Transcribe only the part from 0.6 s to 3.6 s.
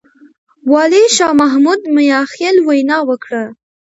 والي شاه محمود مياخيل وينا وکړه.